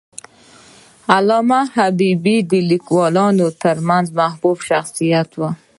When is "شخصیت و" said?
4.69-5.41